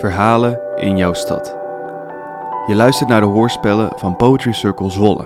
Verhalen 0.00 0.60
in 0.76 0.96
jouw 0.96 1.12
stad. 1.12 1.56
Je 2.66 2.74
luistert 2.74 3.08
naar 3.08 3.20
de 3.20 3.26
hoorspellen 3.26 3.92
van 3.96 4.16
Poetry 4.16 4.52
Circle 4.52 4.90
Zwolle. 4.90 5.24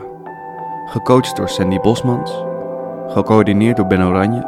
Gecoacht 0.86 1.36
door 1.36 1.48
Sandy 1.48 1.78
Bosmans. 1.78 2.44
Gecoördineerd 3.08 3.76
door 3.76 3.86
Ben 3.86 4.02
Oranje. 4.02 4.46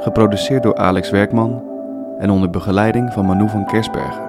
Geproduceerd 0.00 0.62
door 0.62 0.76
Alex 0.76 1.10
Werkman. 1.10 1.62
En 2.18 2.30
onder 2.30 2.50
begeleiding 2.50 3.12
van 3.12 3.26
Manu 3.26 3.48
van 3.48 3.66
Kersbergen. 3.66 4.27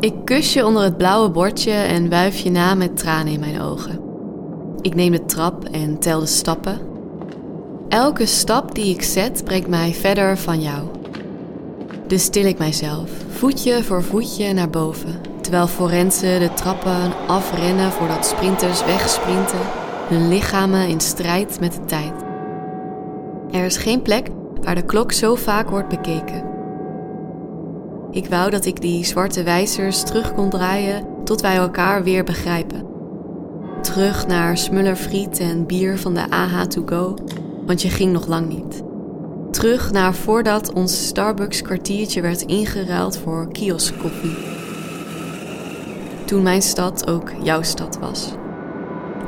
Ik 0.00 0.14
kus 0.24 0.52
je 0.52 0.66
onder 0.66 0.82
het 0.82 0.96
blauwe 0.96 1.30
bordje 1.30 1.72
en 1.72 2.08
wuif 2.08 2.38
je 2.38 2.50
na 2.50 2.74
met 2.74 2.96
tranen 2.96 3.32
in 3.32 3.40
mijn 3.40 3.60
ogen. 3.60 4.00
Ik 4.80 4.94
neem 4.94 5.12
de 5.12 5.24
trap 5.24 5.64
en 5.64 5.98
tel 5.98 6.20
de 6.20 6.26
stappen. 6.26 6.78
Elke 7.88 8.26
stap 8.26 8.74
die 8.74 8.94
ik 8.94 9.02
zet 9.02 9.44
brengt 9.44 9.68
mij 9.68 9.92
verder 9.92 10.38
van 10.38 10.60
jou. 10.60 10.86
Dus 12.06 12.22
stil 12.22 12.44
ik 12.44 12.58
mijzelf, 12.58 13.10
voetje 13.28 13.82
voor 13.82 14.02
voetje 14.02 14.52
naar 14.52 14.70
boven, 14.70 15.20
terwijl 15.40 15.66
forensen 15.66 16.40
de 16.40 16.52
trappen 16.54 17.12
afrennen 17.26 17.92
voordat 17.92 18.26
sprinters 18.26 18.84
wegsprinten, 18.84 19.60
hun 20.08 20.28
lichamen 20.28 20.88
in 20.88 21.00
strijd 21.00 21.60
met 21.60 21.72
de 21.72 21.84
tijd. 21.84 22.12
Er 23.50 23.64
is 23.64 23.76
geen 23.76 24.02
plek 24.02 24.28
waar 24.62 24.74
de 24.74 24.84
klok 24.84 25.12
zo 25.12 25.34
vaak 25.34 25.70
wordt 25.70 25.88
bekeken. 25.88 26.49
Ik 28.10 28.26
wou 28.26 28.50
dat 28.50 28.64
ik 28.64 28.80
die 28.80 29.04
zwarte 29.04 29.42
wijzers 29.42 30.02
terug 30.02 30.34
kon 30.34 30.50
draaien 30.50 31.06
tot 31.24 31.40
wij 31.40 31.56
elkaar 31.56 32.02
weer 32.02 32.24
begrijpen. 32.24 32.86
Terug 33.82 34.26
naar 34.26 34.58
smullerfriet 34.58 35.38
en 35.38 35.66
bier 35.66 35.98
van 35.98 36.14
de 36.14 36.30
AH 36.30 36.62
to 36.62 36.82
go, 36.86 37.14
want 37.66 37.82
je 37.82 37.88
ging 37.88 38.12
nog 38.12 38.26
lang 38.26 38.48
niet. 38.48 38.82
Terug 39.50 39.92
naar 39.92 40.14
voordat 40.14 40.72
ons 40.72 41.06
Starbucks 41.06 41.62
kwartiertje 41.62 42.20
werd 42.20 42.42
ingeruild 42.42 43.18
voor 43.18 43.52
kioskkoffie. 43.52 44.36
Toen 46.24 46.42
mijn 46.42 46.62
stad 46.62 47.10
ook 47.10 47.32
jouw 47.42 47.62
stad 47.62 47.98
was. 47.98 48.32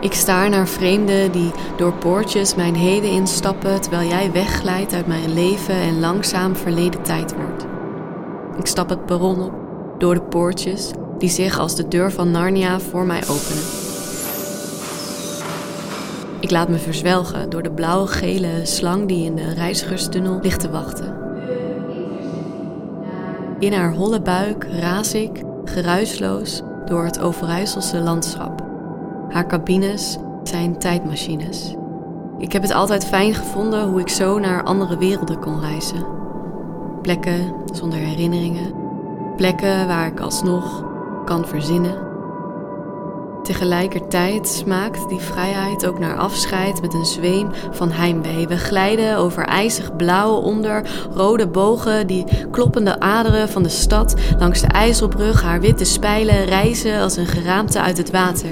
Ik 0.00 0.12
staar 0.12 0.48
naar 0.48 0.68
vreemden 0.68 1.32
die 1.32 1.50
door 1.76 1.92
poortjes 1.92 2.54
mijn 2.54 2.74
heden 2.74 3.10
instappen 3.10 3.80
terwijl 3.80 4.08
jij 4.08 4.32
wegglijdt 4.32 4.92
uit 4.92 5.06
mijn 5.06 5.34
leven 5.34 5.74
en 5.74 6.00
langzaam 6.00 6.56
verleden 6.56 7.02
tijd 7.02 7.34
wordt. 7.34 7.71
Ik 8.58 8.66
stap 8.66 8.88
het 8.88 9.06
perron 9.06 9.40
op, 9.40 9.52
door 9.98 10.14
de 10.14 10.22
poortjes 10.22 10.90
die 11.18 11.28
zich 11.28 11.58
als 11.58 11.76
de 11.76 11.88
deur 11.88 12.12
van 12.12 12.30
Narnia 12.30 12.80
voor 12.80 13.04
mij 13.04 13.20
openen. 13.20 13.62
Ik 16.40 16.50
laat 16.50 16.68
me 16.68 16.78
verzwelgen 16.78 17.50
door 17.50 17.62
de 17.62 17.72
blauw-gele 17.72 18.60
slang 18.62 19.08
die 19.08 19.24
in 19.24 19.36
de 19.36 19.52
reizigerstunnel 19.52 20.38
ligt 20.42 20.60
te 20.60 20.70
wachten. 20.70 21.16
In 23.58 23.72
haar 23.72 23.94
holle 23.94 24.20
buik 24.20 24.64
raas 24.80 25.14
ik, 25.14 25.42
geruisloos, 25.64 26.62
door 26.86 27.04
het 27.04 27.20
Overijsselse 27.20 27.98
landschap. 27.98 28.62
Haar 29.28 29.46
cabines 29.46 30.18
zijn 30.42 30.78
tijdmachines. 30.78 31.74
Ik 32.38 32.52
heb 32.52 32.62
het 32.62 32.72
altijd 32.72 33.06
fijn 33.06 33.34
gevonden 33.34 33.88
hoe 33.88 34.00
ik 34.00 34.08
zo 34.08 34.38
naar 34.38 34.62
andere 34.62 34.98
werelden 34.98 35.38
kon 35.38 35.60
reizen. 35.60 36.21
Plekken 37.02 37.54
zonder 37.72 37.98
herinneringen. 37.98 38.74
Plekken 39.36 39.86
waar 39.86 40.06
ik 40.06 40.20
alsnog 40.20 40.84
kan 41.24 41.46
verzinnen. 41.46 42.10
Tegelijkertijd 43.42 44.48
smaakt 44.48 45.08
die 45.08 45.18
vrijheid 45.18 45.86
ook 45.86 45.98
naar 45.98 46.16
afscheid 46.16 46.80
met 46.80 46.94
een 46.94 47.04
zweem 47.04 47.50
van 47.70 47.90
heimwee. 47.90 48.48
We 48.48 48.56
glijden 48.56 49.16
over 49.16 49.44
ijzig 49.44 49.96
blauw 49.96 50.34
onder 50.34 50.82
rode 51.14 51.48
bogen, 51.48 52.06
die 52.06 52.24
kloppende 52.50 53.00
aderen 53.00 53.48
van 53.48 53.62
de 53.62 53.68
stad 53.68 54.14
langs 54.38 54.60
de 54.60 54.66
IJsselbrug, 54.66 55.42
haar 55.42 55.60
witte 55.60 55.84
spijlen 55.84 56.44
reizen 56.44 57.00
als 57.00 57.16
een 57.16 57.26
geraamte 57.26 57.80
uit 57.80 57.96
het 57.96 58.10
water. 58.10 58.50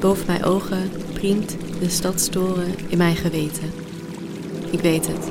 Boven 0.00 0.26
mijn 0.26 0.44
ogen 0.44 0.90
priemt 1.12 1.56
de 1.80 1.88
stadstoren 1.88 2.74
in 2.88 2.98
mijn 2.98 3.16
geweten. 3.16 3.72
Ik 4.70 4.80
weet 4.80 5.06
het. 5.06 5.28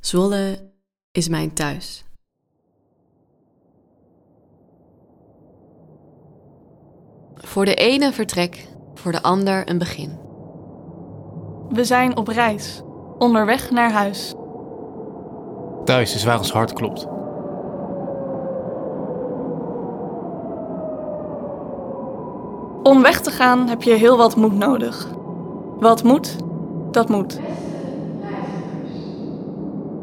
Zwolle 0.00 0.69
is 1.12 1.28
mijn 1.28 1.52
thuis. 1.52 2.04
Voor 7.34 7.64
de 7.64 7.74
ene 7.74 8.12
vertrek, 8.12 8.68
voor 8.94 9.12
de 9.12 9.22
ander 9.22 9.68
een 9.68 9.78
begin. 9.78 10.18
We 11.68 11.84
zijn 11.84 12.16
op 12.16 12.28
reis, 12.28 12.82
onderweg 13.18 13.70
naar 13.70 13.92
huis. 13.92 14.34
Thuis 15.84 16.14
is 16.14 16.24
waar 16.24 16.38
ons 16.38 16.52
hart 16.52 16.72
klopt. 16.72 17.06
Om 22.82 23.02
weg 23.02 23.20
te 23.20 23.30
gaan 23.30 23.68
heb 23.68 23.82
je 23.82 23.94
heel 23.94 24.16
wat 24.16 24.36
moed 24.36 24.54
nodig. 24.54 25.08
Wat 25.78 26.02
moet, 26.02 26.36
dat 26.90 27.08
moet. 27.08 27.40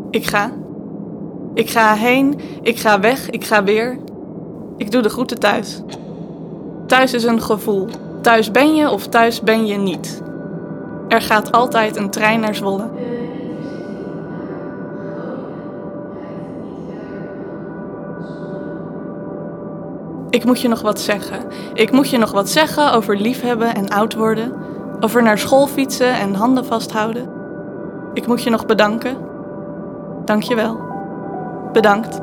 Ik 0.09 0.25
ga. 0.25 0.51
Ik 1.57 1.69
ga 1.69 1.93
heen, 1.93 2.39
ik 2.61 2.79
ga 2.79 2.99
weg, 2.99 3.29
ik 3.29 3.45
ga 3.45 3.63
weer. 3.63 3.97
Ik 4.77 4.91
doe 4.91 5.01
de 5.01 5.09
groeten 5.09 5.39
thuis. 5.39 5.81
Thuis 6.85 7.13
is 7.13 7.23
een 7.23 7.41
gevoel. 7.41 7.87
Thuis 8.21 8.51
ben 8.51 8.75
je 8.75 8.89
of 8.89 9.07
thuis 9.07 9.41
ben 9.41 9.65
je 9.65 9.77
niet. 9.77 10.21
Er 11.07 11.21
gaat 11.21 11.51
altijd 11.51 11.95
een 11.95 12.09
trein 12.09 12.39
naar 12.39 12.55
Zwolle. 12.55 12.89
Ik 20.29 20.45
moet 20.45 20.61
je 20.61 20.67
nog 20.67 20.81
wat 20.81 20.99
zeggen. 20.99 21.39
Ik 21.73 21.91
moet 21.91 22.09
je 22.09 22.17
nog 22.17 22.31
wat 22.31 22.49
zeggen 22.49 22.93
over 22.93 23.17
liefhebben 23.17 23.75
en 23.75 23.89
oud 23.89 24.13
worden. 24.13 24.53
Over 24.99 25.23
naar 25.23 25.37
school 25.37 25.67
fietsen 25.67 26.13
en 26.13 26.33
handen 26.33 26.65
vasthouden. 26.65 27.29
Ik 28.13 28.27
moet 28.27 28.43
je 28.43 28.49
nog 28.49 28.65
bedanken. 28.65 29.17
Dank 30.25 30.43
je 30.43 30.55
wel. 30.55 30.86
Bedankt. 31.73 32.19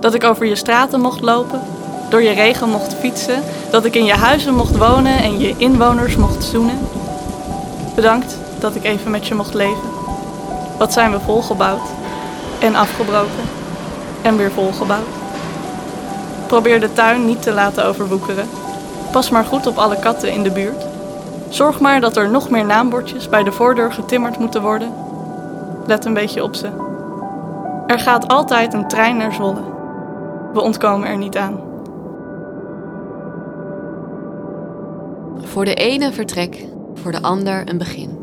Dat 0.00 0.14
ik 0.14 0.24
over 0.24 0.46
je 0.46 0.56
straten 0.56 1.00
mocht 1.00 1.20
lopen, 1.20 1.60
door 2.08 2.22
je 2.22 2.32
regen 2.32 2.68
mocht 2.68 2.94
fietsen, 2.94 3.42
dat 3.70 3.84
ik 3.84 3.94
in 3.94 4.04
je 4.04 4.14
huizen 4.14 4.54
mocht 4.54 4.76
wonen 4.76 5.16
en 5.18 5.38
je 5.38 5.54
inwoners 5.56 6.16
mocht 6.16 6.44
zoenen. 6.44 6.78
Bedankt 7.94 8.38
dat 8.58 8.74
ik 8.74 8.84
even 8.84 9.10
met 9.10 9.26
je 9.26 9.34
mocht 9.34 9.54
leven. 9.54 9.88
Wat 10.78 10.92
zijn 10.92 11.10
we 11.10 11.20
volgebouwd 11.20 11.88
en 12.58 12.74
afgebroken 12.74 13.44
en 14.22 14.36
weer 14.36 14.52
volgebouwd. 14.52 15.08
Probeer 16.46 16.80
de 16.80 16.92
tuin 16.92 17.26
niet 17.26 17.42
te 17.42 17.52
laten 17.52 17.84
overwoekeren. 17.84 18.48
Pas 19.12 19.30
maar 19.30 19.44
goed 19.44 19.66
op 19.66 19.78
alle 19.78 19.98
katten 19.98 20.32
in 20.32 20.42
de 20.42 20.50
buurt. 20.50 20.84
Zorg 21.48 21.80
maar 21.80 22.00
dat 22.00 22.16
er 22.16 22.30
nog 22.30 22.50
meer 22.50 22.64
naambordjes 22.64 23.28
bij 23.28 23.42
de 23.42 23.52
voordeur 23.52 23.92
getimmerd 23.92 24.38
moeten 24.38 24.62
worden. 24.62 24.92
Let 25.86 26.04
een 26.04 26.14
beetje 26.14 26.42
op 26.42 26.54
ze. 26.54 26.83
Er 27.86 27.98
gaat 27.98 28.28
altijd 28.28 28.74
een 28.74 28.88
trein 28.88 29.16
naar 29.16 29.32
Zwolle. 29.32 29.62
We 30.52 30.60
ontkomen 30.60 31.08
er 31.08 31.16
niet 31.16 31.36
aan. 31.36 31.60
Voor 35.36 35.64
de 35.64 35.74
ene 35.74 36.12
vertrek, 36.12 36.66
voor 36.94 37.12
de 37.12 37.22
ander 37.22 37.68
een 37.68 37.78
begin. 37.78 38.18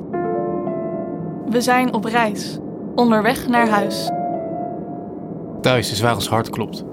We 1.50 1.62
zijn 1.62 1.94
op 1.94 2.06
reis, 2.06 2.58
onderweg 2.96 3.48
naar 3.48 3.70
huis. 3.70 4.10
Thuis 5.62 5.92
is 5.92 6.02
waar 6.02 6.16
ons 6.16 6.30
hart 6.30 6.50
klopt. 6.50 6.84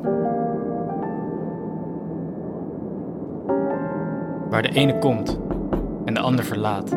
Waar 4.51 4.63
de 4.63 4.73
ene 4.73 4.99
komt 4.99 5.39
en 6.05 6.15
de 6.15 6.21
ander 6.21 6.45
verlaat. 6.45 6.91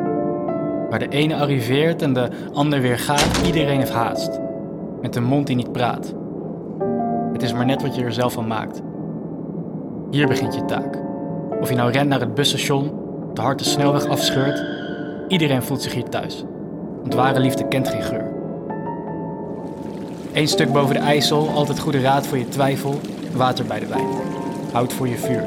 Waar 0.89 0.99
de 0.99 1.09
ene 1.09 1.35
arriveert 1.35 2.01
en 2.01 2.13
de 2.13 2.29
ander 2.53 2.81
weer 2.81 2.99
gaat, 2.99 3.41
iedereen 3.45 3.77
heeft 3.77 3.93
haast. 3.93 4.39
Met 5.01 5.15
een 5.15 5.23
mond 5.23 5.47
die 5.47 5.55
niet 5.55 5.71
praat. 5.71 6.13
Het 7.33 7.41
is 7.41 7.53
maar 7.53 7.65
net 7.65 7.81
wat 7.81 7.95
je 7.95 8.03
er 8.03 8.13
zelf 8.13 8.33
van 8.33 8.47
maakt. 8.47 8.81
Hier 10.09 10.27
begint 10.27 10.55
je 10.55 10.65
taak. 10.65 11.01
Of 11.61 11.69
je 11.69 11.75
nou 11.75 11.91
rent 11.91 12.09
naar 12.09 12.19
het 12.19 12.33
busstation, 12.33 12.91
de 13.33 13.41
hard 13.41 13.65
snelweg 13.65 14.05
afscheurt, 14.05 14.63
iedereen 15.27 15.63
voelt 15.63 15.81
zich 15.81 15.93
hier 15.93 16.09
thuis. 16.09 16.45
Want 17.01 17.13
ware 17.13 17.39
liefde 17.39 17.67
kent 17.67 17.87
geen 17.87 18.03
geur. 18.03 18.31
Eén 20.33 20.47
stuk 20.47 20.73
boven 20.73 20.95
de 20.95 21.01
IJssel, 21.01 21.49
altijd 21.49 21.79
goede 21.79 22.01
raad 22.01 22.27
voor 22.27 22.37
je 22.37 22.47
twijfel, 22.47 22.99
water 23.35 23.65
bij 23.65 23.79
de 23.79 23.87
wijn. 23.87 24.07
Hout 24.71 24.93
voor 24.93 25.07
je 25.07 25.17
vuur. 25.17 25.43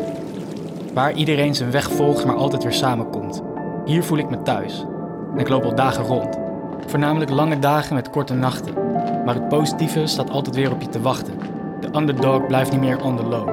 Waar 0.94 1.12
iedereen 1.12 1.54
zijn 1.54 1.70
weg 1.70 1.90
volgt, 1.90 2.24
maar 2.24 2.36
altijd 2.36 2.62
weer 2.62 2.72
samenkomt. 2.72 3.42
Hier 3.84 4.04
voel 4.04 4.18
ik 4.18 4.30
me 4.30 4.42
thuis. 4.42 4.84
En 5.32 5.38
ik 5.38 5.48
loop 5.48 5.64
al 5.64 5.74
dagen 5.74 6.04
rond. 6.04 6.38
Voornamelijk 6.86 7.30
lange 7.30 7.58
dagen 7.58 7.94
met 7.94 8.10
korte 8.10 8.34
nachten. 8.34 8.83
Maar 9.24 9.34
het 9.34 9.48
positieve 9.48 10.06
staat 10.06 10.30
altijd 10.30 10.56
weer 10.56 10.72
op 10.72 10.80
je 10.80 10.88
te 10.88 11.00
wachten. 11.00 11.34
De 11.80 11.98
underdog 11.98 12.46
blijft 12.46 12.70
niet 12.70 12.80
meer 12.80 13.04
on 13.04 13.16
the 13.16 13.22
low. 13.22 13.48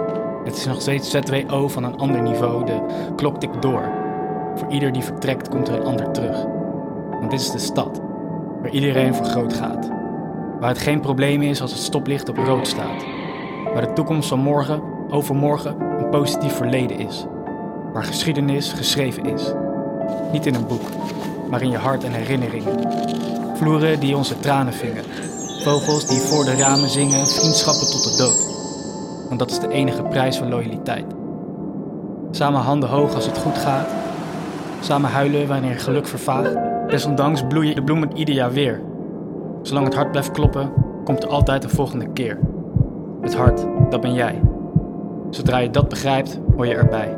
Het 0.45 0.55
is 0.55 0.65
nog 0.65 0.81
steeds 0.81 1.09
ZWO 1.09 1.67
van 1.67 1.83
een 1.83 1.97
ander 1.97 2.21
niveau. 2.21 2.65
De 2.65 2.81
klok 3.15 3.39
tikt 3.39 3.61
door. 3.61 3.89
Voor 4.55 4.71
ieder 4.71 4.91
die 4.91 5.03
vertrekt 5.03 5.49
komt 5.49 5.67
er 5.67 5.73
een 5.73 5.85
ander 5.85 6.11
terug. 6.11 6.45
Want 7.19 7.31
dit 7.31 7.39
is 7.39 7.51
de 7.51 7.59
stad, 7.59 8.01
waar 8.61 8.71
iedereen 8.71 9.15
voor 9.15 9.25
groot 9.25 9.53
gaat. 9.53 9.89
Waar 10.59 10.69
het 10.69 10.79
geen 10.79 10.99
probleem 10.99 11.41
is 11.41 11.61
als 11.61 11.71
het 11.71 11.81
stoplicht 11.81 12.29
op 12.29 12.37
rood 12.37 12.67
staat. 12.67 13.05
Waar 13.73 13.87
de 13.87 13.93
toekomst 13.93 14.29
van 14.29 14.39
morgen, 14.39 14.81
overmorgen, 15.09 15.75
een 15.79 16.09
positief 16.09 16.53
verleden 16.53 16.99
is. 16.99 17.25
Waar 17.93 18.03
geschiedenis 18.03 18.73
geschreven 18.73 19.25
is. 19.25 19.53
Niet 20.31 20.45
in 20.45 20.55
een 20.55 20.67
boek, 20.67 20.85
maar 21.49 21.61
in 21.61 21.69
je 21.69 21.77
hart 21.77 22.03
en 22.03 22.11
herinneringen. 22.11 22.79
Vloeren 23.55 23.99
die 23.99 24.17
onze 24.17 24.39
tranen 24.39 24.73
vingen. 24.73 25.03
Vogels 25.61 26.07
die 26.07 26.19
voor 26.19 26.45
de 26.45 26.55
ramen 26.55 26.89
zingen, 26.89 27.27
vriendschappen 27.27 27.91
tot 27.91 28.03
de 28.03 28.17
dood. 28.17 28.45
Want 29.27 29.39
dat 29.39 29.51
is 29.51 29.59
de 29.59 29.69
enige 29.69 30.03
prijs 30.03 30.37
van 30.37 30.49
loyaliteit. 30.49 31.05
Samen 32.31 32.61
handen 32.61 32.89
hoog 32.89 33.15
als 33.15 33.25
het 33.25 33.37
goed 33.37 33.57
gaat. 33.57 33.87
Samen 34.79 35.09
huilen 35.09 35.47
wanneer 35.47 35.79
geluk 35.79 36.07
vervaagt. 36.07 36.55
Desondanks 36.87 37.43
bloeien 37.47 37.75
de 37.75 37.83
bloemen 37.83 38.17
ieder 38.17 38.35
jaar 38.35 38.51
weer. 38.51 38.81
Zolang 39.61 39.85
het 39.85 39.95
hart 39.95 40.11
blijft 40.11 40.31
kloppen, 40.31 40.73
komt 41.03 41.23
er 41.23 41.29
altijd 41.29 41.63
een 41.63 41.69
volgende 41.69 42.07
keer. 42.13 42.39
Het 43.21 43.35
hart, 43.35 43.65
dat 43.89 44.01
ben 44.01 44.13
jij. 44.13 44.41
Zodra 45.29 45.57
je 45.57 45.69
dat 45.69 45.89
begrijpt, 45.89 46.39
hoor 46.55 46.67
je 46.67 46.75
erbij. 46.75 47.17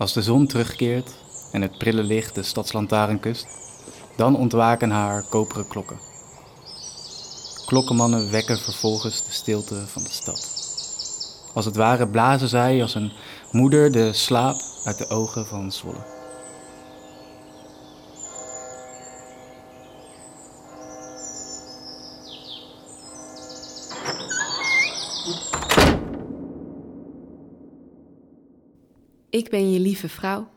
Als 0.00 0.12
de 0.12 0.22
zon 0.22 0.46
terugkeert 0.46 1.10
en 1.52 1.62
het 1.62 1.78
prille 1.78 2.02
licht 2.02 2.34
de 2.34 2.42
stadslantaarn 2.42 3.20
kust, 3.20 3.46
dan 4.16 4.36
ontwaken 4.36 4.90
haar 4.90 5.22
koperen 5.22 5.68
klokken. 5.68 5.98
Klokkenmannen 7.66 8.30
wekken 8.30 8.58
vervolgens 8.58 9.24
de 9.24 9.32
stilte 9.32 9.86
van 9.86 10.02
de 10.02 10.10
stad. 10.10 10.48
Als 11.54 11.64
het 11.64 11.76
ware 11.76 12.08
blazen 12.08 12.48
zij 12.48 12.82
als 12.82 12.94
een 12.94 13.12
moeder 13.50 13.92
de 13.92 14.12
slaap 14.12 14.60
uit 14.84 14.98
de 14.98 15.08
ogen 15.08 15.46
van 15.46 15.72
Zwolle. 15.72 16.19
Ik 29.30 29.50
ben 29.50 29.70
je 29.70 29.80
lieve 29.80 30.08
vrouw. 30.08 30.48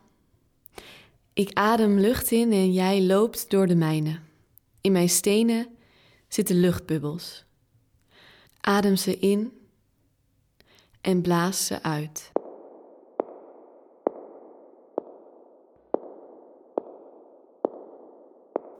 Ik 1.34 1.50
adem 1.54 2.00
lucht 2.00 2.31
in 2.31 2.52
en 2.52 2.74
jij 2.74 3.02
loopt 3.02 3.50
door 3.50 3.68
de 3.68 3.75
mijne. 3.75 4.20
In 4.81 4.92
mijn 4.92 5.10
stenen 5.10 5.68
zitten 6.28 6.56
luchtbubbels. 6.56 7.46
Adem 8.60 8.96
ze 8.96 9.18
in 9.18 9.52
en 11.02 11.22
blaas 11.22 11.66
ze 11.66 11.84
uit. 11.84 12.31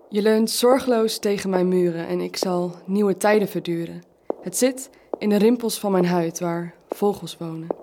Je 0.10 0.22
leunt 0.22 0.50
zorgeloos 0.50 1.20
tegen 1.20 1.50
mijn 1.50 1.68
muren 1.68 2.08
en 2.08 2.20
ik 2.20 2.38
zal 2.38 2.76
nieuwe 2.86 3.18
tijden 3.18 3.48
verduren. 3.48 4.04
Het 4.42 4.58
zit 4.58 4.90
in 5.18 5.30
de 5.30 5.38
rimpels 5.38 5.80
van 5.80 5.92
mijn 5.92 6.06
huid 6.06 6.40
waar 6.40 6.76
vogels 6.90 7.38
wonen. 7.38 7.83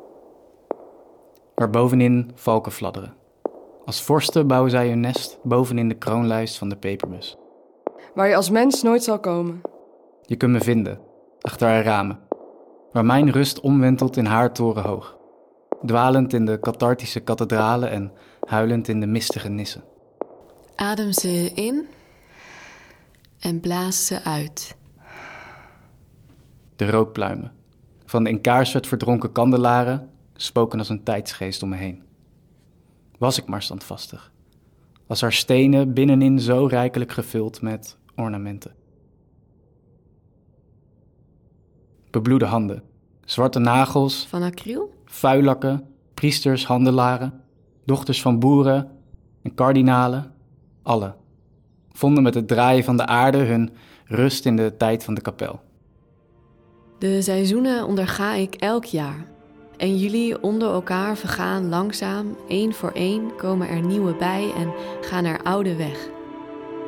Waar 1.60 1.70
bovenin 1.70 2.30
valken 2.34 2.72
fladderen. 2.72 3.14
Als 3.84 4.02
vorsten 4.02 4.46
bouwen 4.46 4.70
zij 4.70 4.88
hun 4.88 5.00
nest 5.00 5.38
bovenin 5.42 5.88
de 5.88 5.94
kroonlijst 5.94 6.58
van 6.58 6.68
de 6.68 6.76
peperbus. 6.76 7.36
Waar 8.14 8.28
je 8.28 8.36
als 8.36 8.50
mens 8.50 8.82
nooit 8.82 9.04
zal 9.04 9.20
komen. 9.20 9.60
Je 10.22 10.36
kunt 10.36 10.52
me 10.52 10.60
vinden, 10.60 11.00
achter 11.40 11.68
haar 11.68 11.84
ramen. 11.84 12.18
Waar 12.92 13.04
mijn 13.04 13.30
rust 13.30 13.60
omwentelt 13.60 14.16
in 14.16 14.24
haar 14.24 14.52
toren 14.52 14.82
hoog. 14.82 15.16
Dwalend 15.86 16.32
in 16.32 16.44
de 16.44 16.60
cathartische 16.60 17.20
kathedralen 17.20 17.90
en 17.90 18.12
huilend 18.46 18.88
in 18.88 19.00
de 19.00 19.06
mistige 19.06 19.48
nissen. 19.48 19.84
Adem 20.74 21.12
ze 21.12 21.50
in 21.54 21.88
en 23.40 23.60
blaas 23.60 24.06
ze 24.06 24.22
uit. 24.22 24.76
De 26.76 26.90
rookpluimen. 26.90 27.52
Van 28.04 28.24
de 28.24 28.30
in 28.30 28.40
kaarsvet 28.40 28.86
verdronken 28.86 29.32
kandelaren 29.32 30.09
spoken 30.42 30.78
als 30.78 30.88
een 30.88 31.02
tijdsgeest 31.02 31.62
om 31.62 31.68
me 31.68 31.76
heen. 31.76 32.02
Was 33.18 33.38
ik 33.38 33.46
maar 33.46 33.62
standvastig. 33.62 34.32
Als 35.06 35.20
haar 35.20 35.32
stenen 35.32 35.94
binnenin 35.94 36.40
zo 36.40 36.66
rijkelijk 36.66 37.12
gevuld 37.12 37.62
met 37.62 37.98
ornamenten. 38.16 38.74
Bebloede 42.10 42.44
handen, 42.44 42.82
zwarte 43.24 43.58
nagels, 43.58 44.26
Van 44.26 44.42
acryl? 44.42 44.94
vuilakken, 45.04 45.86
priesters, 46.14 46.66
handelaren, 46.66 47.40
dochters 47.84 48.22
van 48.22 48.38
boeren 48.38 48.90
en 49.42 49.54
kardinalen, 49.54 50.32
alle, 50.82 51.14
vonden 51.92 52.22
met 52.22 52.34
het 52.34 52.48
draaien 52.48 52.84
van 52.84 52.96
de 52.96 53.06
aarde 53.06 53.38
hun 53.38 53.70
rust 54.04 54.46
in 54.46 54.56
de 54.56 54.74
tijd 54.76 55.04
van 55.04 55.14
de 55.14 55.20
kapel. 55.20 55.60
De 56.98 57.22
seizoenen 57.22 57.86
onderga 57.86 58.34
ik 58.34 58.54
elk 58.54 58.84
jaar. 58.84 59.29
En 59.80 59.96
jullie 59.96 60.42
onder 60.42 60.72
elkaar 60.72 61.16
vergaan 61.16 61.68
langzaam, 61.68 62.36
één 62.48 62.74
voor 62.74 62.90
één 62.94 63.36
komen 63.36 63.68
er 63.68 63.80
nieuwe 63.80 64.14
bij 64.14 64.52
en 64.56 64.72
gaan 65.00 65.24
er 65.24 65.42
oude 65.42 65.76
weg. 65.76 66.08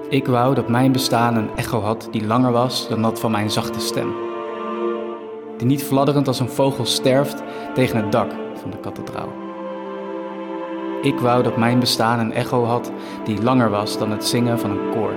Ik 0.08 0.26
wou 0.26 0.54
dat 0.54 0.68
mijn 0.68 0.92
bestaan 0.92 1.36
een 1.36 1.56
echo 1.56 1.80
had 1.80 2.08
die 2.10 2.26
langer 2.26 2.52
was 2.52 2.88
dan 2.88 3.02
dat 3.02 3.20
van 3.20 3.30
mijn 3.30 3.50
zachte 3.50 3.80
stem. 3.80 4.14
Die 5.56 5.66
niet 5.66 5.82
fladderend 5.82 6.26
als 6.26 6.40
een 6.40 6.48
vogel 6.48 6.84
sterft 6.84 7.42
tegen 7.74 7.96
het 7.96 8.12
dak 8.12 8.30
van 8.54 8.70
de 8.70 8.78
kathedraal. 8.80 9.32
Ik 11.02 11.18
wou 11.18 11.42
dat 11.42 11.56
mijn 11.56 11.78
bestaan 11.78 12.18
een 12.18 12.32
echo 12.32 12.64
had 12.64 12.92
die 13.24 13.42
langer 13.42 13.70
was 13.70 13.98
dan 13.98 14.10
het 14.10 14.24
zingen 14.24 14.58
van 14.58 14.70
een 14.70 14.90
koor. 14.90 15.14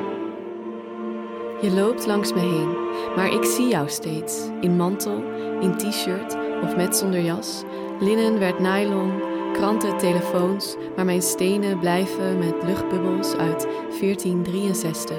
Je 1.61 1.71
loopt 1.71 2.05
langs 2.05 2.33
me 2.33 2.39
heen, 2.39 2.75
maar 3.15 3.33
ik 3.33 3.43
zie 3.43 3.67
jou 3.67 3.89
steeds. 3.89 4.49
In 4.61 4.75
mantel, 4.75 5.23
in 5.61 5.77
t-shirt 5.77 6.44
of 6.63 6.75
met 6.75 6.97
zonder 6.97 7.19
jas. 7.19 7.63
Linnen 7.99 8.39
werd 8.39 8.59
nylon, 8.59 9.11
kranten, 9.53 9.97
telefoons, 9.97 10.75
maar 10.95 11.05
mijn 11.05 11.21
stenen 11.21 11.79
blijven 11.79 12.37
met 12.37 12.63
luchtbubbels 12.65 13.35
uit 13.35 13.67
1463. 13.99 15.17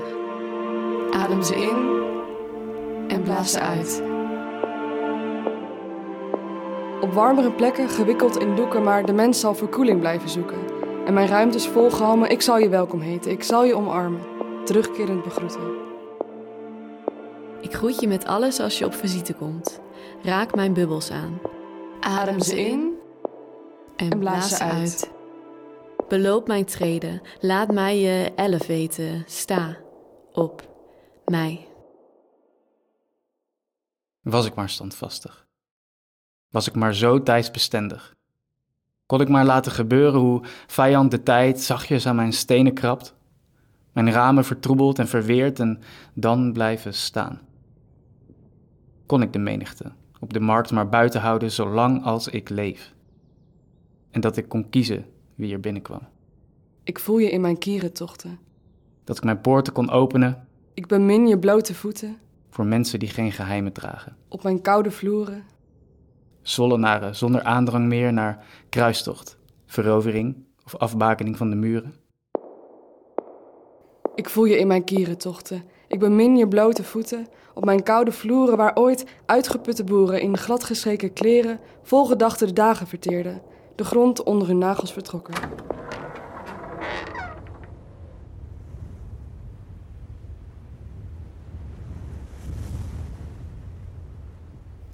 Adem 1.11 1.43
ze 1.43 1.57
in 1.57 2.05
en 3.09 3.23
blaas 3.23 3.52
ze 3.52 3.61
uit. 3.61 4.02
Op 7.00 7.12
warmere 7.12 7.52
plekken 7.52 7.88
gewikkeld 7.88 8.38
in 8.38 8.55
doeken, 8.55 8.83
maar 8.83 9.07
de 9.07 9.12
mens 9.12 9.40
zal 9.40 9.55
verkoeling 9.55 10.00
blijven 10.00 10.28
zoeken. 10.28 10.59
En 11.05 11.14
mijn 11.14 11.28
ruimte 11.28 11.57
is 11.57 11.66
volgehouden, 11.66 12.31
ik 12.31 12.43
zal 12.43 12.59
je 12.59 12.69
welkom 12.69 13.00
heten, 13.00 13.31
ik 13.31 13.43
zal 13.43 13.64
je 13.64 13.76
omarmen. 13.76 14.21
Terugkerend 14.64 15.23
begroeten. 15.23 15.86
Ik 17.66 17.75
groet 17.75 18.00
je 18.00 18.08
met 18.08 18.25
alles 18.25 18.61
als 18.61 18.78
je 18.78 18.85
op 18.85 18.94
visite 18.94 19.35
komt. 19.35 19.80
Raak 20.23 20.54
mijn 20.54 20.73
bubbels 20.73 21.11
aan. 21.11 21.40
Adem 22.00 22.40
ze 22.40 22.61
in 22.61 22.92
en 23.96 24.18
blaas 24.18 24.56
ze 24.56 24.64
uit. 24.64 25.11
Beloop 26.08 26.46
mijn 26.46 26.64
treden, 26.64 27.20
laat 27.40 27.73
mij 27.73 27.99
je 27.99 28.32
elf 28.37 28.66
weten. 28.66 29.25
Sta 29.26 29.76
op 30.32 30.68
mij. 31.25 31.68
Was 34.20 34.46
ik 34.46 34.54
maar 34.54 34.68
standvastig. 34.70 35.46
Was 36.50 36.68
ik 36.68 36.75
maar 36.75 36.94
zo 36.94 37.23
tijdsbestendig. 37.23 38.14
Kon 39.06 39.20
ik 39.20 39.28
maar 39.28 39.44
laten 39.44 39.73
gebeuren 39.73 40.20
hoe 40.20 40.42
vijand 40.66 41.11
de 41.11 41.23
tijd 41.23 41.61
zachtjes 41.61 42.06
aan 42.06 42.16
mijn 42.16 42.32
stenen 42.32 42.75
krabt, 42.75 43.14
mijn 43.92 44.12
ramen 44.12 44.44
vertroebelt 44.44 44.99
en 44.99 45.08
verweert 45.08 45.61
en 45.61 45.82
dan 46.14 46.52
blijven 46.52 46.94
staan. 46.94 47.46
Kon 49.06 49.22
ik 49.22 49.32
de 49.32 49.38
menigte 49.38 49.92
op 50.20 50.32
de 50.32 50.40
markt 50.40 50.70
maar 50.70 50.88
buiten 50.88 51.20
houden 51.20 51.50
zolang 51.50 52.04
als 52.04 52.28
ik 52.28 52.48
leef. 52.48 52.94
En 54.10 54.20
dat 54.20 54.36
ik 54.36 54.48
kon 54.48 54.68
kiezen 54.70 55.06
wie 55.34 55.52
er 55.52 55.60
binnenkwam. 55.60 56.00
Ik 56.82 56.98
voel 56.98 57.18
je 57.18 57.30
in 57.30 57.40
mijn 57.40 57.58
kierentochten. 57.58 58.38
Dat 59.04 59.16
ik 59.16 59.25
mijn 59.25 59.40
poorten 59.40 59.72
kon 59.72 59.90
openen 59.90 60.46
Ik 60.75 60.86
bemin 60.86 61.26
je 61.26 61.38
blote 61.38 61.75
voeten 61.75 62.18
voor 62.50 62.66
mensen 62.66 62.98
die 62.98 63.08
geen 63.08 63.32
geheimen 63.32 63.72
dragen. 63.72 64.16
op 64.28 64.42
mijn 64.42 64.60
koude 64.60 64.90
vloeren. 64.90 65.44
Zwollenaren 66.42 67.16
zonder 67.16 67.42
aandrang 67.42 67.86
meer 67.86 68.12
naar 68.12 68.44
kruistocht, 68.68 69.38
verovering 69.66 70.36
of 70.64 70.76
afbakening 70.76 71.36
van 71.36 71.50
de 71.50 71.56
muren. 71.56 71.94
Ik 74.14 74.28
voel 74.28 74.44
je 74.44 74.58
in 74.58 74.66
mijn 74.66 74.84
kierentochten. 74.84 75.62
Ik 75.88 75.99
bemin 75.99 76.37
je 76.37 76.49
blote 76.49 76.85
voeten 76.85 77.26
op 77.55 77.64
mijn 77.64 77.83
koude 77.83 78.12
vloeren 78.12 78.57
waar 78.57 78.75
ooit 78.75 79.07
uitgeputte 79.26 79.85
boeren 79.85 80.21
in 80.21 80.37
gladgestreken 80.37 81.12
kleren 81.12 81.61
volgedachte 81.83 82.47
de 82.47 82.52
dagen 82.52 82.87
verteerden, 82.87 83.43
de 83.75 83.85
grond 83.85 84.23
onder 84.23 84.49
hun 84.49 84.59
nagels 84.59 84.93
vertrokken. 84.93 85.35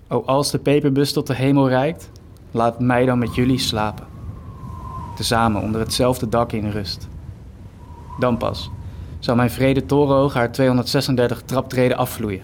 O, 0.09 0.23
als 0.27 0.51
de 0.51 0.59
peperbus 0.59 1.13
tot 1.13 1.27
de 1.27 1.35
hemel 1.35 1.69
reikt, 1.69 2.11
laat 2.51 2.81
mij 2.81 3.05
dan 3.05 3.19
met 3.19 3.35
jullie 3.35 3.59
slapen. 3.59 4.07
Tezamen 5.17 5.63
onder 5.63 5.81
hetzelfde 5.81 6.29
dak 6.29 6.53
in 6.53 6.71
rust. 6.71 7.09
Dan 8.19 8.37
pas 8.37 8.71
zal 9.25 9.35
mijn 9.37 9.51
vrede 9.51 9.87
torenhoog 9.87 10.35
haar 10.35 10.53
236 10.53 11.43
traptreden 11.43 11.97
afvloeien. 11.97 12.43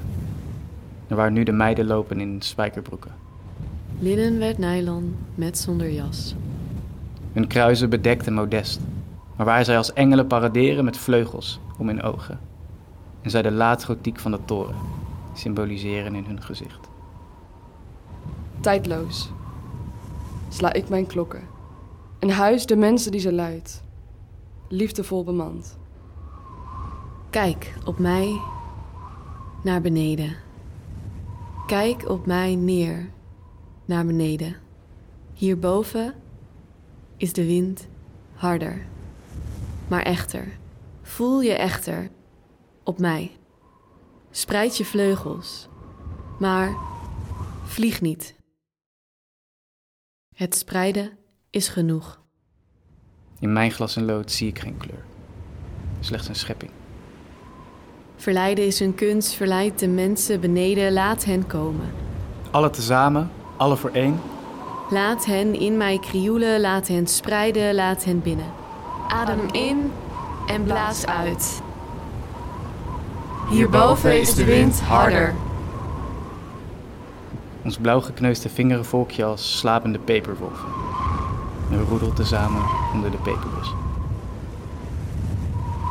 En 1.06 1.16
waar 1.16 1.32
nu 1.32 1.42
de 1.42 1.52
meiden 1.52 1.86
lopen 1.86 2.20
in 2.20 2.42
spijkerbroeken. 2.42 3.10
Linnen 3.98 4.38
werd 4.38 4.58
nylon 4.58 5.16
met 5.34 5.58
zonder 5.58 5.90
jas. 5.90 6.34
Hun 7.32 7.46
kruisen 7.46 7.90
bedekt 7.90 8.26
en 8.26 8.32
modest, 8.32 8.80
maar 9.36 9.46
waar 9.46 9.64
zij 9.64 9.76
als 9.76 9.92
engelen 9.92 10.26
paraderen 10.26 10.84
met 10.84 10.96
vleugels 10.96 11.60
om 11.78 11.86
hun 11.86 12.02
ogen. 12.02 12.38
En 13.22 13.30
zij 13.30 13.42
de 13.42 13.52
laatgotiek 13.52 14.18
van 14.18 14.30
de 14.30 14.38
toren 14.44 14.76
symboliseren 15.34 16.14
in 16.14 16.24
hun 16.24 16.42
gezicht. 16.42 16.88
Tijdloos 18.60 19.30
sla 20.48 20.72
ik 20.72 20.88
mijn 20.88 21.06
klokken. 21.06 21.42
Een 22.18 22.30
huis 22.30 22.66
de 22.66 22.76
mensen 22.76 23.12
die 23.12 23.20
ze 23.20 23.32
luidt. 23.32 23.82
Liefdevol 24.68 25.24
bemand. 25.24 25.77
Kijk 27.30 27.74
op 27.84 27.98
mij 27.98 28.40
naar 29.62 29.80
beneden. 29.80 30.36
Kijk 31.66 32.08
op 32.08 32.26
mij 32.26 32.54
neer 32.54 33.10
naar 33.84 34.06
beneden. 34.06 34.56
Hierboven 35.34 36.14
is 37.16 37.32
de 37.32 37.46
wind 37.46 37.88
harder, 38.34 38.86
maar 39.88 40.02
echter. 40.02 40.58
Voel 41.02 41.40
je 41.40 41.52
echter 41.52 42.10
op 42.84 42.98
mij. 42.98 43.36
Spreid 44.30 44.76
je 44.76 44.84
vleugels, 44.84 45.68
maar 46.38 46.76
vlieg 47.64 48.00
niet. 48.00 48.36
Het 50.34 50.56
spreiden 50.56 51.18
is 51.50 51.68
genoeg. 51.68 52.22
In 53.38 53.52
mijn 53.52 53.70
glas 53.70 53.96
en 53.96 54.04
lood 54.04 54.32
zie 54.32 54.48
ik 54.48 54.58
geen 54.58 54.76
kleur, 54.76 55.04
slechts 56.00 56.28
een 56.28 56.34
schepping. 56.34 56.70
Verleiden 58.20 58.66
is 58.66 58.78
hun 58.78 58.94
kunst, 58.94 59.34
verleid 59.34 59.78
de 59.78 59.88
mensen 59.88 60.40
beneden, 60.40 60.92
laat 60.92 61.24
hen 61.24 61.46
komen. 61.46 61.92
Alle 62.50 62.70
tezamen, 62.70 63.30
alle 63.56 63.76
voor 63.76 63.90
één. 63.90 64.20
Laat 64.90 65.24
hen 65.24 65.54
in 65.60 65.76
mij 65.76 65.98
krioelen, 65.98 66.60
laat 66.60 66.88
hen 66.88 67.06
spreiden, 67.06 67.74
laat 67.74 68.04
hen 68.04 68.22
binnen. 68.22 68.46
Adem 69.08 69.40
in 69.52 69.92
en 70.46 70.62
blaas 70.62 71.06
uit. 71.06 71.62
Hierboven 73.48 74.20
is 74.20 74.34
de 74.34 74.44
wind 74.44 74.80
harder. 74.80 75.34
Ons 77.64 77.76
blauw 77.76 78.00
gekneusde 78.00 78.48
vingerenvolkje 78.48 79.24
als 79.24 79.58
slapende 79.58 79.98
peperwolven. 79.98 80.68
En 81.70 81.98
we 81.98 82.12
tezamen 82.12 82.62
onder 82.94 83.10
de 83.10 83.16
peperbus. 83.16 83.72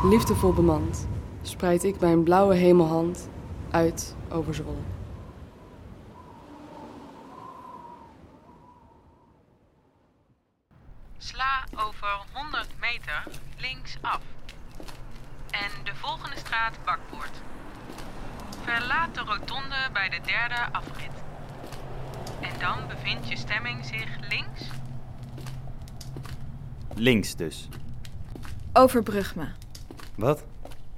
Liefdevol 0.04 0.52
bemand 0.52 1.06
spreid 1.42 1.84
ik 1.84 2.00
mijn 2.00 2.22
blauwe 2.22 2.54
hemelhand 2.54 3.28
uit 3.70 4.16
over 4.28 4.54
Zwolle. 4.54 4.82
Sla 11.18 11.64
over 11.76 12.20
100 12.32 12.68
meter 12.80 13.24
linksaf. 13.56 14.20
En 15.50 15.84
de 15.84 15.94
volgende 15.94 16.36
straat 16.36 16.78
bakboord. 16.84 17.40
Verlaat 18.62 19.14
de 19.14 19.20
rotonde 19.20 19.88
bij 19.92 20.08
de 20.08 20.20
derde 20.24 20.72
afrit. 20.72 21.10
En 22.40 22.58
dan 22.60 22.88
bevindt 22.88 23.28
je 23.28 23.36
stemming 23.36 23.84
zich 23.84 24.08
links. 24.28 24.62
Links 26.94 27.36
dus. 27.36 27.68
Overbrug 28.72 29.34
me. 29.34 29.46
Wat? 30.16 30.44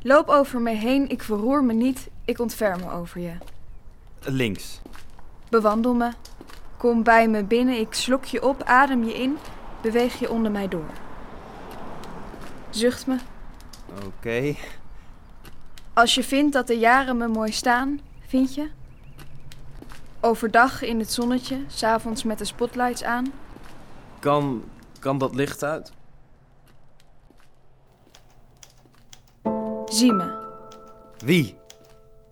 Loop 0.02 0.28
over 0.28 0.61
me 0.61 0.71
heen, 0.71 1.09
ik 1.09 1.23
verroer 1.23 1.64
me 1.64 1.73
niet, 1.73 2.09
ik 2.25 2.38
ontferm 2.38 2.80
me 2.80 2.90
over 2.90 3.21
je. 3.21 3.33
Links. 4.21 4.80
Bewandel 5.49 5.95
me. 5.95 6.11
Kom 6.76 7.02
bij 7.02 7.28
me 7.28 7.45
binnen, 7.45 7.78
ik 7.78 7.95
slok 7.95 8.25
je 8.25 8.42
op, 8.42 8.62
adem 8.62 9.04
je 9.04 9.14
in, 9.14 9.38
beweeg 9.83 10.19
je 10.19 10.30
onder 10.30 10.50
mij 10.50 10.69
door. 10.69 10.90
Zucht 12.71 13.07
me. 13.07 13.16
Oké. 14.07 14.54
Als 15.92 16.14
je 16.14 16.25
vindt 16.25 16.52
dat 16.52 16.66
de 16.66 16.78
jaren 16.78 17.16
me 17.16 17.28
mooi 17.28 17.52
staan, 17.52 18.00
vind 18.26 18.54
je? 18.54 18.69
Overdag 20.21 20.83
in 20.83 20.99
het 20.99 21.12
zonnetje, 21.12 21.59
s'avonds 21.66 22.23
met 22.23 22.38
de 22.38 22.45
spotlights 22.45 23.04
aan. 23.04 23.33
Kan, 24.19 24.64
kan 24.99 25.19
dat 25.19 25.35
licht 25.35 25.62
uit? 25.62 25.92
Zie 29.90 30.12
me, 30.12 30.30
Wie? 31.25 31.59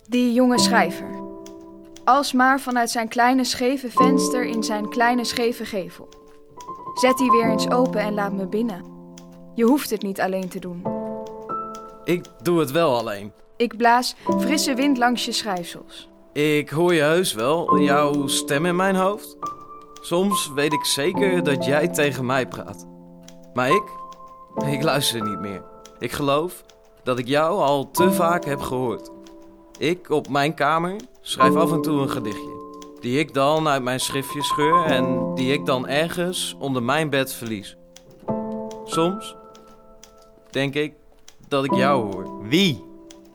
die 0.07 0.33
jonge 0.33 0.59
schrijver. 0.59 1.23
Alsmaar 2.03 2.59
vanuit 2.59 2.89
zijn 2.89 3.07
kleine 3.07 3.43
scheve 3.43 3.89
venster 3.91 4.45
in 4.45 4.63
zijn 4.63 4.89
kleine 4.89 5.23
scheve 5.23 5.65
gevel. 5.65 6.07
Zet 6.93 7.17
die 7.17 7.31
weer 7.31 7.49
eens 7.49 7.69
open 7.69 7.99
en 8.01 8.13
laat 8.13 8.33
me 8.33 8.47
binnen. 8.47 8.83
Je 9.55 9.63
hoeft 9.63 9.89
het 9.89 10.01
niet 10.01 10.21
alleen 10.21 10.49
te 10.49 10.59
doen. 10.59 10.83
Ik 12.03 12.25
doe 12.41 12.59
het 12.59 12.71
wel 12.71 12.97
alleen. 12.97 13.31
Ik 13.57 13.77
blaas 13.77 14.15
frisse 14.39 14.73
wind 14.73 14.97
langs 14.97 15.25
je 15.25 15.31
schrijfsels. 15.31 16.09
Ik 16.33 16.69
hoor 16.69 16.93
je 16.93 17.01
heus 17.01 17.33
wel, 17.33 17.79
jouw 17.79 18.27
stem 18.27 18.65
in 18.65 18.75
mijn 18.75 18.95
hoofd. 18.95 19.37
Soms 20.01 20.51
weet 20.53 20.73
ik 20.73 20.85
zeker 20.85 21.43
dat 21.43 21.65
jij 21.65 21.87
tegen 21.87 22.25
mij 22.25 22.47
praat. 22.47 22.87
Maar 23.53 23.69
ik? 23.69 23.83
Ik 24.65 24.83
luister 24.83 25.21
niet 25.23 25.39
meer. 25.39 25.63
Ik 25.99 26.11
geloof 26.11 26.63
dat 27.03 27.19
ik 27.19 27.27
jou 27.27 27.59
al 27.61 27.91
te 27.91 28.11
vaak 28.11 28.45
heb 28.45 28.59
gehoord. 28.59 29.09
Ik 29.77 30.09
op 30.09 30.29
mijn 30.29 30.53
kamer 30.53 30.95
schrijf 31.21 31.55
af 31.55 31.71
en 31.71 31.81
toe 31.81 32.01
een 32.01 32.09
gedichtje. 32.09 32.57
Die 32.99 33.19
ik 33.19 33.33
dan 33.33 33.67
uit 33.67 33.83
mijn 33.83 33.99
schriftje 33.99 34.43
scheur 34.43 34.85
en 34.85 35.35
die 35.35 35.53
ik 35.53 35.65
dan 35.65 35.87
ergens 35.87 36.55
onder 36.59 36.83
mijn 36.83 37.09
bed 37.09 37.33
verlies. 37.33 37.77
Soms 38.85 39.35
denk 40.49 40.75
ik 40.75 40.93
dat 41.47 41.63
ik 41.63 41.73
jou 41.73 42.13
hoor. 42.13 42.47
Wie? 42.47 42.83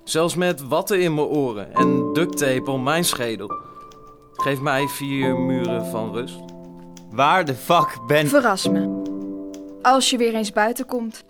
Zelfs 0.04 0.34
met 0.34 0.68
watten 0.68 1.00
in 1.00 1.14
mijn 1.14 1.26
oren 1.26 1.74
en 1.74 2.12
ducttape 2.12 2.70
om 2.70 2.82
mijn 2.82 3.04
schedel. 3.04 3.52
Geef 4.32 4.60
mij 4.60 4.86
vier 4.86 5.38
muren 5.38 5.86
van 5.86 6.12
rust. 6.12 6.38
Waar 7.10 7.44
de 7.44 7.54
fuck 7.54 7.98
ben... 8.06 8.28
Verras 8.28 8.68
me. 8.68 9.02
Als 9.82 10.10
je 10.10 10.16
weer 10.16 10.34
eens 10.34 10.52
buiten 10.52 10.86
komt. 10.86 11.24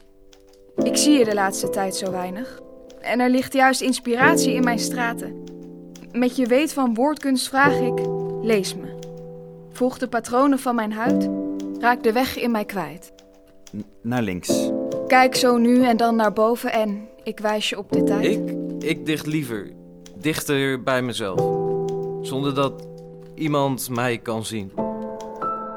Ik 0.82 0.96
zie 0.96 1.18
je 1.18 1.24
de 1.24 1.34
laatste 1.34 1.70
tijd 1.70 1.96
zo 1.96 2.10
weinig. 2.10 2.60
En 3.00 3.20
er 3.20 3.30
ligt 3.30 3.52
juist 3.52 3.80
inspiratie 3.80 4.52
in 4.54 4.64
mijn 4.64 4.78
straten. 4.78 5.44
Met 6.12 6.36
je 6.36 6.46
weet 6.46 6.72
van 6.72 6.94
woordkunst 6.94 7.48
vraag 7.48 7.78
ik, 7.80 8.00
lees 8.42 8.74
me. 8.74 8.92
Volg 9.72 9.98
de 9.98 10.08
patronen 10.08 10.58
van 10.58 10.74
mijn 10.74 10.92
huid, 10.92 11.30
raak 11.80 12.02
de 12.02 12.12
weg 12.12 12.36
in 12.38 12.50
mij 12.50 12.64
kwijt. 12.64 13.12
N- 13.76 13.84
naar 14.00 14.22
links. 14.22 14.70
Kijk 15.06 15.34
zo 15.34 15.56
nu 15.56 15.84
en 15.84 15.96
dan 15.96 16.16
naar 16.16 16.32
boven 16.32 16.72
en 16.72 17.08
ik 17.22 17.38
wijs 17.40 17.68
je 17.68 17.78
op 17.78 17.92
de 17.92 18.02
tijd. 18.04 18.24
Ik, 18.24 18.54
ik 18.78 19.06
dicht 19.06 19.26
liever. 19.26 19.70
Dichter 20.16 20.82
bij 20.82 21.02
mezelf. 21.02 21.40
Zonder 22.26 22.54
dat 22.54 22.86
iemand 23.34 23.88
mij 23.90 24.18
kan 24.18 24.44
zien. 24.44 24.72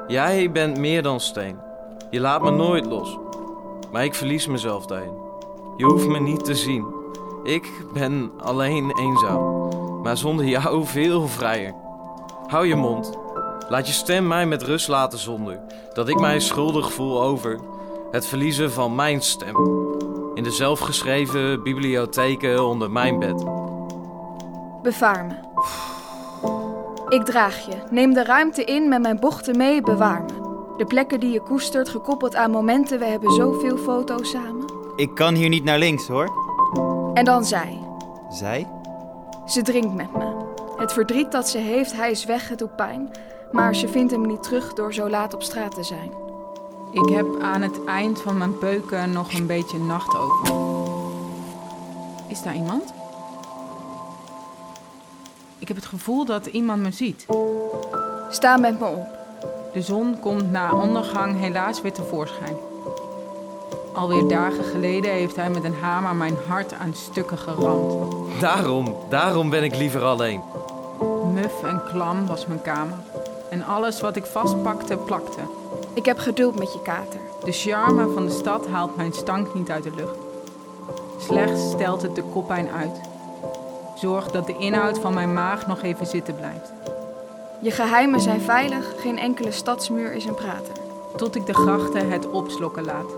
Jij 0.07 0.51
bent 0.51 0.77
meer 0.77 1.03
dan 1.03 1.19
steen. 1.19 1.55
Je 2.09 2.19
laat 2.19 2.41
me 2.41 2.51
nooit 2.51 2.85
los. 2.85 3.17
Maar 3.91 4.03
ik 4.03 4.15
verlies 4.15 4.47
mezelf 4.47 4.85
daarin. 4.85 5.13
Je 5.77 5.85
hoeft 5.85 6.07
me 6.07 6.19
niet 6.19 6.45
te 6.45 6.55
zien. 6.55 6.85
Ik 7.43 7.71
ben 7.93 8.31
alleen 8.37 8.97
eenzaam. 8.97 9.69
Maar 10.03 10.17
zonder 10.17 10.45
jou 10.45 10.85
veel 10.95 11.27
vrijer. 11.27 11.73
Hou 12.47 12.67
je 12.67 12.75
mond. 12.75 13.17
Laat 13.69 13.87
je 13.87 13.93
stem 13.93 14.27
mij 14.27 14.45
met 14.45 14.63
rust 14.63 14.87
laten 14.87 15.19
zonder 15.19 15.59
dat 15.93 16.09
ik 16.09 16.19
mij 16.19 16.39
schuldig 16.39 16.93
voel 16.93 17.21
over 17.21 17.59
het 18.11 18.27
verliezen 18.27 18.71
van 18.71 18.95
mijn 18.95 19.21
stem. 19.21 19.55
In 20.33 20.43
de 20.43 20.51
zelfgeschreven 20.51 21.63
bibliotheken 21.63 22.65
onder 22.65 22.91
mijn 22.91 23.19
bed. 23.19 23.45
Bevaar 24.81 25.25
me. 25.25 25.45
Ik 27.09 27.25
draag 27.25 27.65
je. 27.65 27.75
Neem 27.89 28.13
de 28.13 28.23
ruimte 28.23 28.63
in 28.63 28.89
met 28.89 29.01
mijn 29.01 29.19
bochten 29.19 29.57
mee, 29.57 29.81
bewaar 29.81 30.23
me. 30.23 30.46
De 30.77 30.85
plekken 30.85 31.19
die 31.19 31.31
je 31.31 31.41
koestert, 31.41 31.89
gekoppeld 31.89 32.35
aan 32.35 32.51
momenten, 32.51 32.99
we 32.99 33.05
hebben 33.05 33.31
zoveel 33.31 33.77
foto's 33.77 34.29
samen. 34.29 34.65
Ik 34.95 35.15
kan 35.15 35.35
hier 35.35 35.49
niet 35.49 35.63
naar 35.63 35.77
links 35.77 36.07
hoor. 36.07 36.31
En 37.13 37.25
dan 37.25 37.45
zij. 37.45 37.79
Zij? 38.29 38.67
Ze 39.45 39.61
drinkt 39.61 39.93
met 39.93 40.13
me. 40.13 40.45
Het 40.77 40.93
verdriet 40.93 41.31
dat 41.31 41.49
ze 41.49 41.57
heeft, 41.57 41.93
hij 41.93 42.11
is 42.11 42.25
weg, 42.25 42.49
het 42.49 42.59
doet 42.59 42.75
pijn. 42.75 43.11
Maar 43.51 43.75
ze 43.75 43.87
vindt 43.87 44.11
hem 44.11 44.25
niet 44.25 44.43
terug 44.43 44.73
door 44.73 44.93
zo 44.93 45.09
laat 45.09 45.33
op 45.33 45.43
straat 45.43 45.75
te 45.75 45.83
zijn. 45.83 46.11
Ik 46.91 47.09
heb 47.09 47.25
aan 47.41 47.61
het 47.61 47.83
eind 47.85 48.21
van 48.21 48.37
mijn 48.37 48.57
peuken 48.57 49.11
nog 49.11 49.33
een 49.33 49.47
beetje 49.47 49.77
nacht 49.77 50.15
over. 50.15 50.55
Is 52.27 52.41
daar 52.41 52.55
iemand? 52.55 52.93
Ik 55.59 55.67
heb 55.67 55.77
het 55.77 55.85
gevoel 55.85 56.25
dat 56.25 56.45
iemand 56.45 56.81
me 56.81 56.91
ziet. 56.91 57.25
Sta 58.29 58.57
met 58.57 58.79
me 58.79 58.85
op. 58.85 59.16
De 59.77 59.83
zon 59.83 60.19
komt 60.19 60.51
na 60.51 60.73
ondergang 60.73 61.39
helaas 61.39 61.81
weer 61.81 61.93
tevoorschijn. 61.93 62.57
Alweer 63.93 64.27
dagen 64.27 64.63
geleden 64.63 65.11
heeft 65.11 65.35
hij 65.35 65.49
met 65.49 65.63
een 65.63 65.75
hamer 65.81 66.15
mijn 66.15 66.35
hart 66.47 66.73
aan 66.73 66.93
stukken 66.93 67.37
geramd. 67.37 68.05
Daarom, 68.39 68.95
daarom 69.09 69.49
ben 69.49 69.63
ik 69.63 69.75
liever 69.75 70.03
alleen. 70.03 70.41
Muf 71.33 71.63
en 71.63 71.81
klam 71.91 72.27
was 72.27 72.47
mijn 72.47 72.61
kamer. 72.61 72.97
En 73.49 73.63
alles 73.65 74.01
wat 74.01 74.15
ik 74.15 74.25
vastpakte, 74.25 74.97
plakte. 74.97 75.41
Ik 75.93 76.05
heb 76.05 76.17
geduld 76.19 76.59
met 76.59 76.73
je 76.73 76.81
kater. 76.81 77.19
De 77.43 77.51
charme 77.51 78.13
van 78.13 78.25
de 78.25 78.31
stad 78.31 78.67
haalt 78.67 78.95
mijn 78.95 79.13
stank 79.13 79.53
niet 79.53 79.69
uit 79.69 79.83
de 79.83 79.95
lucht. 79.95 80.17
Slechts 81.17 81.69
stelt 81.71 82.01
het 82.01 82.15
de 82.15 82.23
koppijn 82.23 82.69
uit. 82.69 82.99
Zorg 83.95 84.31
dat 84.31 84.45
de 84.45 84.57
inhoud 84.57 84.99
van 84.99 85.13
mijn 85.13 85.33
maag 85.33 85.67
nog 85.67 85.81
even 85.81 86.05
zitten 86.05 86.35
blijft. 86.35 86.71
Je 87.61 87.71
geheimen 87.71 88.19
zijn 88.19 88.41
veilig, 88.41 88.93
geen 88.97 89.17
enkele 89.19 89.51
stadsmuur 89.51 90.13
is 90.13 90.25
een 90.25 90.35
prater. 90.35 90.73
Tot 91.15 91.35
ik 91.35 91.45
de 91.45 91.53
grachten 91.53 92.11
het 92.11 92.29
opslokken 92.29 92.85
laat. 92.85 93.11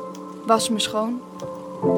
Was 0.45 0.69
me 0.69 0.79
schoon. 0.79 1.21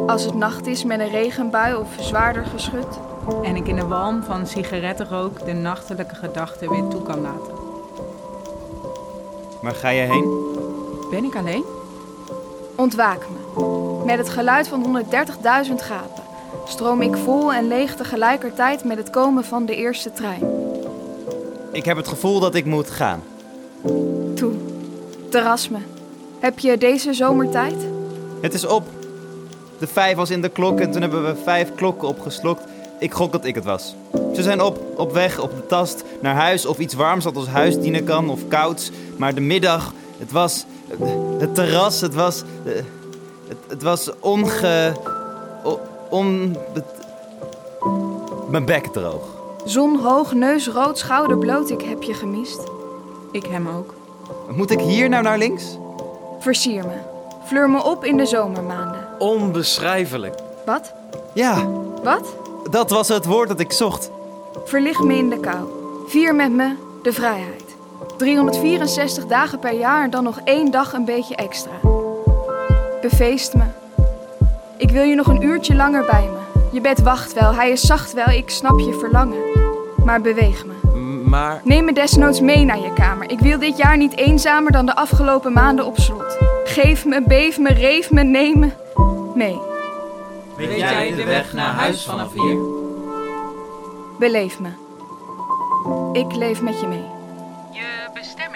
Als 0.07 0.23
het 0.23 0.33
nacht 0.33 0.67
is 0.67 0.83
met 0.83 0.99
een 0.99 1.09
regenbui 1.09 1.75
of 1.75 1.87
zwaarder 1.99 2.45
geschud. 2.45 2.99
En 3.43 3.55
ik 3.55 3.67
in 3.67 3.75
de 3.75 3.85
walm 3.85 4.23
van 4.23 4.47
sigarettenrook 4.47 5.45
de 5.45 5.53
nachtelijke 5.53 6.15
gedachten 6.15 6.69
weer 6.69 6.87
toe 6.87 7.01
kan 7.01 7.21
laten. 7.21 7.53
Waar 9.61 9.75
ga 9.75 9.89
je 9.89 10.01
heen? 10.01 10.55
Ben 11.09 11.23
ik 11.23 11.35
alleen? 11.35 11.63
Ontwaak 12.75 13.25
me. 13.29 13.63
Met 14.05 14.17
het 14.17 14.29
geluid 14.29 14.67
van 14.67 15.03
130.000 15.67 15.75
gapen 15.75 16.23
stroom 16.65 17.01
ik 17.01 17.15
vol 17.15 17.53
en 17.53 17.67
leeg 17.67 17.95
tegelijkertijd 17.95 18.83
met 18.83 18.97
het 18.97 19.09
komen 19.09 19.43
van 19.43 19.65
de 19.65 19.75
eerste 19.75 20.11
trein. 20.11 20.60
Ik 21.71 21.85
heb 21.85 21.97
het 21.97 22.07
gevoel 22.07 22.39
dat 22.39 22.55
ik 22.55 22.65
moet 22.65 22.89
gaan. 22.89 23.23
Toe, 24.35 24.53
terras 25.29 25.69
me. 25.69 25.77
Heb 26.39 26.59
je 26.59 26.77
deze 26.77 27.13
zomertijd? 27.13 27.75
Het 28.41 28.53
is 28.53 28.65
op. 28.65 28.87
De 29.79 29.87
vijf 29.87 30.15
was 30.15 30.29
in 30.29 30.41
de 30.41 30.49
klok 30.49 30.79
en 30.79 30.91
toen 30.91 31.01
hebben 31.01 31.25
we 31.25 31.35
vijf 31.43 31.75
klokken 31.75 32.07
opgeslokt. 32.07 32.63
Ik 32.99 33.13
gok 33.13 33.31
dat 33.31 33.45
ik 33.45 33.55
het 33.55 33.63
was. 33.63 33.95
Ze 34.35 34.43
zijn 34.43 34.61
op, 34.61 34.79
op 34.95 35.13
weg, 35.13 35.39
op 35.39 35.55
de 35.55 35.65
tast, 35.65 36.03
naar 36.21 36.35
huis 36.35 36.65
of 36.65 36.77
iets 36.79 36.93
warms 36.93 37.23
dat 37.23 37.35
als 37.35 37.47
huis 37.47 37.79
dienen 37.79 38.03
kan 38.03 38.29
of 38.29 38.47
kouds. 38.47 38.91
Maar 39.17 39.33
de 39.33 39.41
middag, 39.41 39.93
het 40.17 40.31
was. 40.31 40.65
Het 41.39 41.55
terras, 41.55 42.01
het 42.01 42.13
was. 42.13 42.43
Het, 43.47 43.57
het 43.67 43.83
was 43.83 44.09
onge. 44.19 44.93
On. 46.09 46.57
mijn 48.49 48.65
bek 48.65 48.85
droog. 48.85 49.40
Zon 49.65 49.99
hoog, 49.99 50.33
neus 50.33 50.67
rood, 50.67 50.97
schouder 50.97 51.37
bloot, 51.37 51.69
ik 51.69 51.81
heb 51.81 52.03
je 52.03 52.13
gemist. 52.13 52.61
Ik 53.31 53.45
hem 53.45 53.67
ook. 53.67 53.93
Moet 54.55 54.71
ik 54.71 54.79
hier 54.79 55.09
nou 55.09 55.23
naar 55.23 55.37
links? 55.37 55.77
Versier 56.39 56.83
me. 56.85 56.95
Fleur 57.45 57.69
me 57.69 57.83
op 57.83 58.05
in 58.05 58.17
de 58.17 58.25
zomermaanden. 58.25 59.07
Onbeschrijfelijk. 59.19 60.35
Wat? 60.65 60.93
Ja, 61.33 61.67
Wat? 62.03 62.35
dat 62.69 62.89
was 62.89 63.07
het 63.07 63.25
woord 63.25 63.47
dat 63.49 63.59
ik 63.59 63.71
zocht. 63.71 64.11
Verlicht 64.65 65.03
me 65.03 65.13
in 65.15 65.29
de 65.29 65.39
kou. 65.39 65.67
Vier 66.07 66.35
met 66.35 66.51
me 66.51 66.73
de 67.03 67.13
vrijheid. 67.13 67.63
364 68.17 69.25
dagen 69.25 69.59
per 69.59 69.73
jaar 69.73 70.03
en 70.03 70.09
dan 70.09 70.23
nog 70.23 70.39
één 70.43 70.71
dag 70.71 70.93
een 70.93 71.05
beetje 71.05 71.35
extra. 71.35 71.71
Befeest 73.01 73.53
me. 73.53 73.63
Ik 74.77 74.89
wil 74.89 75.03
je 75.03 75.15
nog 75.15 75.27
een 75.27 75.41
uurtje 75.43 75.75
langer 75.75 76.05
bij 76.05 76.29
me. 76.33 76.39
Je 76.71 76.81
bed 76.81 77.01
wacht 77.01 77.33
wel, 77.33 77.53
hij 77.53 77.71
is 77.71 77.81
zacht 77.81 78.13
wel, 78.13 78.27
ik 78.27 78.49
snap 78.49 78.79
je 78.79 78.93
verlangen. 78.93 79.50
Maar 80.11 80.21
beweeg 80.21 80.65
me. 80.65 80.73
M- 80.99 81.29
Maar 81.29 81.61
Neem 81.63 81.85
me 81.85 81.93
desnoods 81.93 82.39
mee 82.41 82.65
naar 82.65 82.79
je 82.79 82.93
kamer. 82.93 83.29
Ik 83.29 83.39
wil 83.39 83.59
dit 83.59 83.77
jaar 83.77 83.97
niet 83.97 84.15
eenzamer 84.17 84.71
dan 84.71 84.85
de 84.85 84.95
afgelopen 84.95 85.53
maanden 85.53 85.85
op 85.85 85.97
slot. 85.99 86.37
Geef 86.63 87.05
me, 87.05 87.21
beef 87.23 87.59
me, 87.59 87.73
reef 87.73 88.11
me, 88.11 88.23
neem 88.23 88.59
me 88.59 88.69
mee. 89.35 89.59
Weet 90.57 90.77
jij 90.77 91.15
de 91.15 91.23
weg 91.23 91.53
naar 91.53 91.73
huis 91.73 92.05
vanaf 92.05 92.33
hier? 92.33 92.57
Beleef 94.19 94.59
me. 94.59 94.69
Ik 96.13 96.35
leef 96.35 96.61
met 96.61 96.79
je 96.79 96.87
mee. 96.87 97.05
Je 97.71 98.09
besteedt 98.13 98.51